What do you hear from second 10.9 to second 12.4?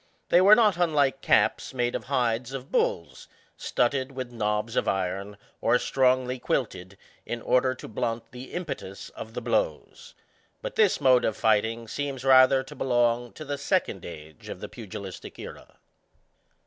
mode of fighting seems